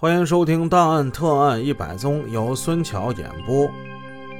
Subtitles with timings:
[0.00, 3.68] 欢迎收听《档案特案一百宗》，由孙桥演播，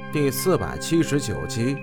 [0.09, 1.75] 第四百七十九集。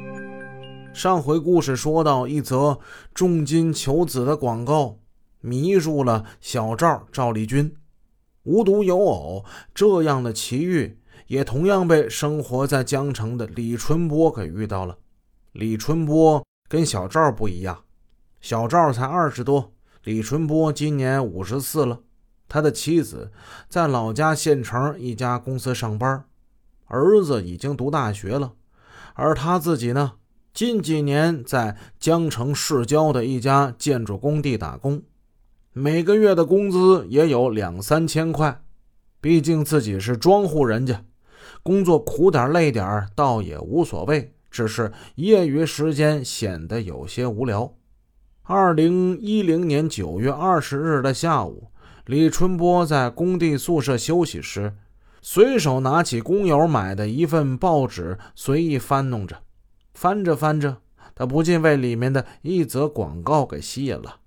[0.95, 2.79] 上回故事说到一则
[3.13, 4.97] 重金求子的广告，
[5.43, 7.77] 迷住了小赵赵立军。
[8.45, 9.45] 无独有偶，
[9.75, 14.97] 这样的奇遇也同样被生活在江城的李春波给遇到了。
[15.53, 17.81] 李春波跟小赵不一样，
[18.41, 22.01] 小赵才二十多，李春波今年五十四了。
[22.49, 23.33] 他的妻子
[23.69, 26.25] 在老家县城一家公司上班，
[26.87, 28.53] 儿子已经读大学了，
[29.15, 30.13] 而他自己呢，
[30.55, 35.03] 近几年在江城市郊的一家建筑工地打工，
[35.73, 38.63] 每个月的工资也有两三千块。
[39.21, 41.03] 毕竟自己是庄户人家，
[41.65, 47.75] 工作苦点累点倒也无所谓，只是业余时间显得有些无聊。
[48.45, 51.73] 二零一零年九月二十日的下午。
[52.07, 54.77] 李春波在工地宿舍休息时，
[55.21, 59.43] 随手拿起工友买的一份报纸，随意翻弄着。
[59.93, 60.77] 翻着翻着，
[61.17, 64.21] 他不禁被里面的一则广告给吸引了。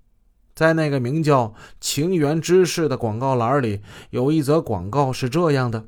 [0.54, 5.86] 在那个名叫“情缘之事”的广告栏里，有一则广告是这样的：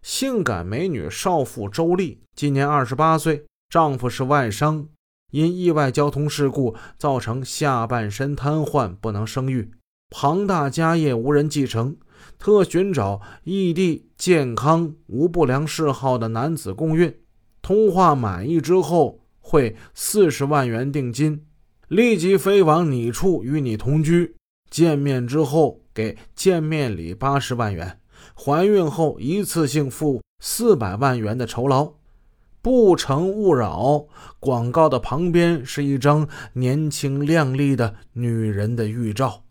[0.00, 4.88] 性感美女少妇周丽，今年二十八岁，丈夫是外伤，
[5.32, 9.70] 因意外交通事故造成下半身瘫痪，不能生育。
[10.10, 11.96] 庞大家业无人继承，
[12.38, 17.12] 特寻找异地、健康、无不良嗜好的男子共孕。
[17.60, 21.44] 通话满意之后，汇四十万元定金，
[21.88, 24.36] 立即飞往你处与你同居。
[24.70, 28.00] 见面之后给见面礼八十万元，
[28.34, 31.92] 怀孕后一次性付四百万元的酬劳。
[32.62, 34.06] 不成勿扰。
[34.40, 39.45] 广告的旁边是一张年轻靓丽的女人的预照。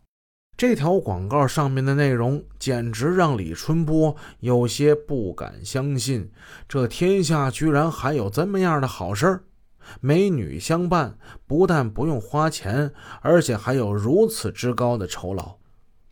[0.58, 6.32] 这条广告上面的内容简直让李春波有些不敢相信，
[6.68, 9.44] 这天下居然还有这么样的好事儿！
[10.00, 15.58] 美女相伴，不但不用花钱，而且还有如此之高的酬劳。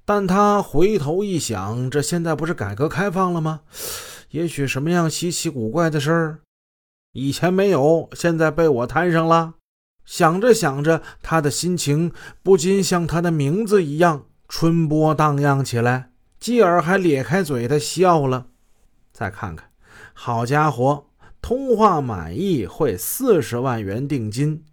[0.04, 3.62] 但他回头一想，这现在不是改革开放了吗？
[4.32, 6.40] 也许什么样稀奇古怪的事儿，
[7.14, 9.54] 以前没有，现在被我摊上了。
[10.04, 12.12] 想着想着，他的心情
[12.44, 14.26] 不禁像他的名字一样。
[14.64, 18.46] 春波荡漾起来，继而还咧开嘴的笑了。
[19.12, 19.68] 再看看，
[20.14, 21.08] 好家伙，
[21.42, 24.64] 通话满意会四十万元定金，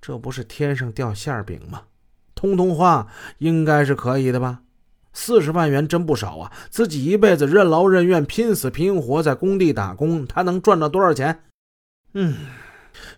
[0.00, 1.82] 这不是天上掉馅饼吗？
[2.36, 4.60] 通通话应该是可以的吧？
[5.12, 6.52] 四十万元真不少啊！
[6.70, 11.42] 自己一辈子任劳任怨、拼死拼活在工地打工，他能赚到多少钱？
[12.14, 12.36] 嗯，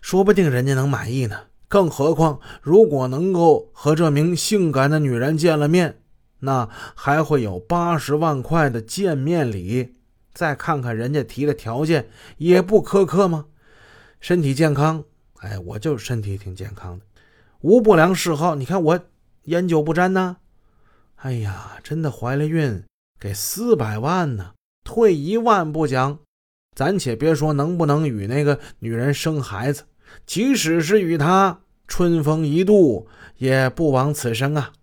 [0.01, 1.41] 说不定人家能满意呢。
[1.67, 5.99] 更何况，如果能够和这名性感的女人见了面。
[6.45, 9.95] 那还会有八十万块的见面礼，
[10.33, 13.45] 再看看人家提的条件也不苛刻吗？
[14.19, 15.05] 身体健康，
[15.39, 17.05] 哎，我就身体挺健康的，
[17.61, 18.55] 无不良嗜好。
[18.55, 18.99] 你看我
[19.45, 20.37] 烟酒不沾呢。
[21.15, 22.83] 哎呀，真的怀了孕，
[23.17, 24.51] 给四百万呢，
[24.83, 26.19] 退一万不讲，
[26.75, 29.83] 咱且别说能不能与那个女人生孩子，
[30.25, 34.73] 即使是与她春风一度，也不枉此生啊。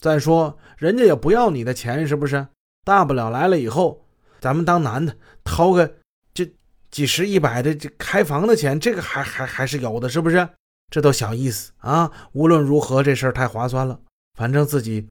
[0.00, 2.46] 再说，人家也不要你的钱，是不是？
[2.84, 4.02] 大不了来了以后，
[4.40, 5.96] 咱们当男的掏个
[6.32, 6.50] 这
[6.90, 10.48] 几十一百的这开房的钱，这个还还还是有的，是不是？
[10.90, 12.10] 这都小意思啊！
[12.32, 14.00] 无论如何，这事儿太划算了，
[14.38, 15.06] 反正自己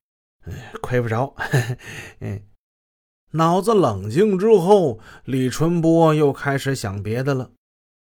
[0.82, 1.34] 亏不着。
[2.20, 2.42] 嗯，
[3.32, 7.52] 脑子冷静之后，李春波又开始想别的了。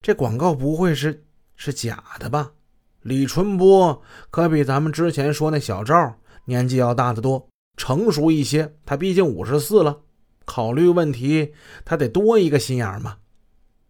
[0.01, 1.25] 这广告不会是
[1.57, 2.53] 是假的吧？
[3.01, 4.01] 李春波
[4.31, 6.15] 可比咱们之前说那小赵。
[6.49, 8.75] 年纪要大得多，成熟一些。
[8.85, 10.01] 他毕竟五十四了，
[10.43, 11.53] 考虑问题
[11.85, 13.19] 他得多一个心眼嘛。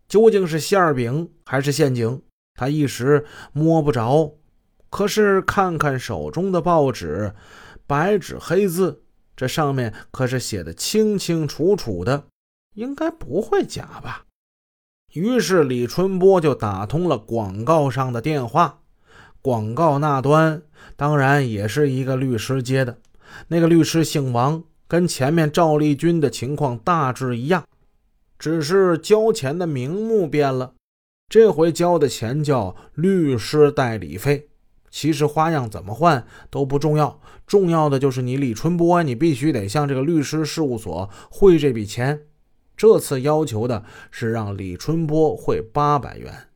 [0.09, 2.21] 究竟是馅饼还是陷阱，
[2.55, 4.35] 他一时摸不着。
[4.89, 7.33] 可是看看手中的报纸，
[7.87, 9.03] 白纸黑字，
[9.37, 12.25] 这上面可是写的清清楚楚的，
[12.75, 14.25] 应该不会假吧？
[15.13, 18.81] 于是李春波就打通了广告上的电话。
[19.41, 20.61] 广告那端
[20.95, 22.97] 当然也是一个律师接的，
[23.47, 27.63] 那个律师姓王，跟前面赵丽君的情况大致一样，
[28.37, 30.73] 只是交钱的名目变了，
[31.29, 34.47] 这回交的钱叫律师代理费。
[34.91, 42.23] 其实花样怎么换都不重要，重要的就是你李春波，你必须得向这个律师事务所汇这笔钱。
[42.75, 46.48] 这次要求的是让李春波汇八百元。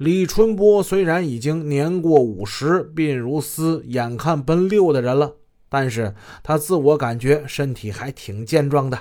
[0.00, 5.36] 李春波虽然已经年过五十，鬓如丝，眼看奔六的人了，
[5.68, 8.98] 但是他自我感觉身体还挺健壮的，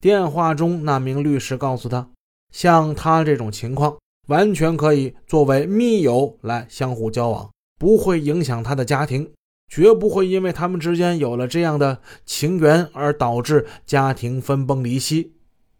[0.00, 2.10] 电话中那名律师告诉他，
[2.52, 3.96] 像他这种情况，
[4.26, 7.48] 完全可以作为密友来相互交往，
[7.78, 9.30] 不会影响他的家庭，
[9.68, 15.34] 绝不会因为他们之间有了这样的情缘而导致家庭分崩离析、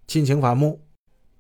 [0.07, 0.82] 亲情反目。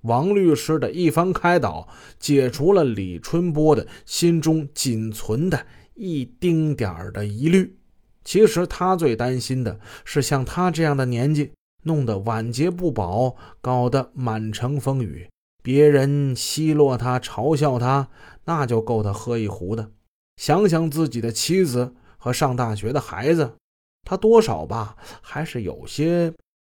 [0.03, 1.89] 王律师的一番开导，
[2.19, 7.77] 解除了李春波的心中仅存的一丁点儿的疑虑。
[8.25, 11.51] 其实他最担心的是像他这样的年纪，
[11.85, 15.29] 弄得晚节不保，搞得满城风雨，
[15.63, 18.09] 别人奚落他、嘲笑他，
[18.45, 19.91] 那就够他喝一壶的。
[20.37, 23.55] 想想自己的妻子和上大学的孩子，
[24.03, 26.33] 他多少吧还是有些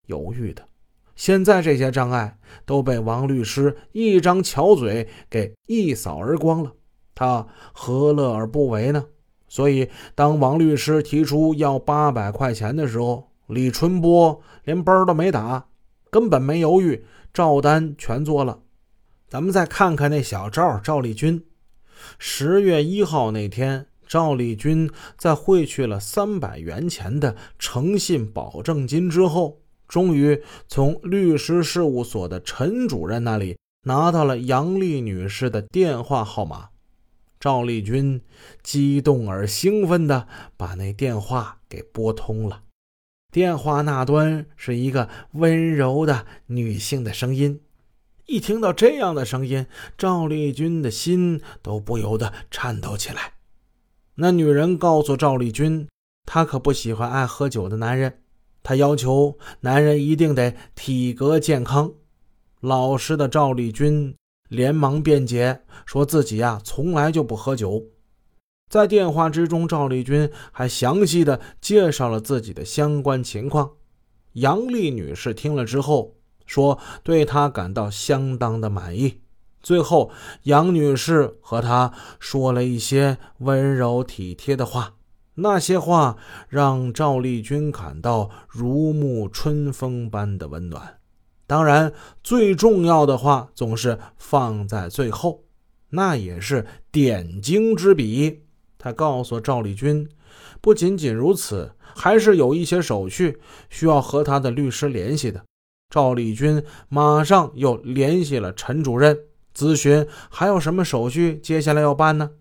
[0.08, 0.68] 犹豫的。
[1.16, 6.74] 现在这些障碍都被王律师一张巧嘴给一扫而光了，
[7.16, 9.06] 他何乐而不为呢？
[9.48, 15.68] 所以，当王律师提出要八百块钱的时候，李春波连包都没打，
[16.10, 18.60] 根本没犹豫，照单全做了。
[19.30, 21.46] 咱们再看看那小赵赵立军，
[22.20, 29.62] 十月一号那天，赵立军在汇去了三百元钱的诚信保证金之后。
[29.88, 36.70] 终于从律师事务所的陈主任那里拿到了杨丽女士的电话号码，
[37.40, 38.22] 赵丽君
[38.64, 40.28] 激动而兴奋地
[40.58, 42.64] 把那电话给拨通了。
[43.32, 47.62] 电话那端是一个温柔的女性的声音。
[48.26, 49.68] 一听到这样的声音，
[49.98, 53.34] 赵丽君的心都不由得颤抖起来。
[54.16, 55.88] 那女人告诉赵丽君，
[56.26, 58.22] 她可不喜欢爱喝酒的男人。
[58.66, 61.94] 他要求男人一定得体格健康。
[62.62, 64.16] 老实的赵丽君
[64.50, 67.84] 连忙辩解，说自己呀从来就不喝酒。
[68.68, 73.70] 在电话之中，赵丽君还详细的介绍了自己的相关情况。
[74.34, 76.16] 杨丽女士听了之后，
[76.48, 79.22] 说对她感到相当的满意。
[79.62, 80.12] 最后，
[80.44, 84.96] 杨女士和他说了一些温柔体贴的话。
[85.36, 86.18] 那些话
[86.50, 90.98] 让赵丽君感到如沐春风般的温暖。
[91.48, 91.94] 当然，
[92.24, 95.44] 最重要的话总是放在最后，
[95.90, 98.44] 那也是点睛之笔。
[98.78, 100.08] 他告诉赵丽君，
[100.62, 103.40] 不仅仅如此，还是有一些手续
[103.70, 105.44] 需要和他的律师联系的。
[105.90, 109.18] 赵丽君马上又联系了陈主任，
[109.56, 112.32] 咨询还有什么手续接下来要办呢？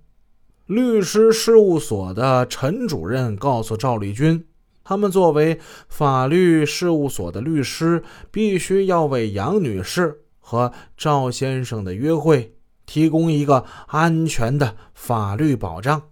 [0.66, 4.46] 律师事务所的陈主任告诉赵丽君，
[4.82, 12.54] 他们作为法律事务所的律师，必须要为杨女士和赵先生的约会
[12.86, 16.02] 提供一个安全的法律保障。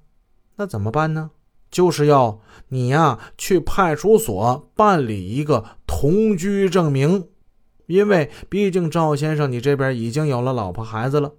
[0.57, 1.31] 那怎么办呢？
[1.71, 2.39] 就是要
[2.69, 7.29] 你呀去派出所办理一个同居证明，
[7.87, 11.33] 因为毕竟赵先生你这边已经有了老婆孩子了。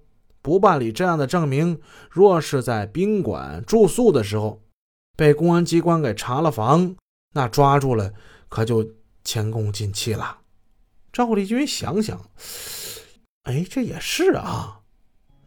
[0.44, 1.80] 不办理这样的证明，
[2.12, 4.62] 若是在宾馆住宿的时候
[5.18, 6.95] 被公安机关给查了房，
[7.34, 8.12] 那抓住了
[8.50, 8.86] 可就
[9.24, 10.38] 前功尽弃了。
[11.13, 12.19] 赵立军想想，
[13.44, 14.80] 哎，这也是啊，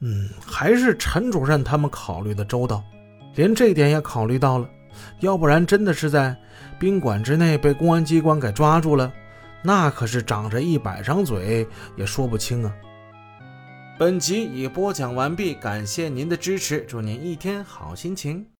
[0.01, 2.83] 嗯，还是陈主任他们考虑的周到，
[3.35, 4.67] 连这点也考虑到了。
[5.21, 6.35] 要不然真的是在
[6.81, 9.13] 宾馆之内被公安机关给抓住了，
[9.63, 12.75] 那可是长着一百张嘴也说不清啊。
[13.99, 18.47] 本集已播讲完毕，感谢您的支持，祝您一天好心情。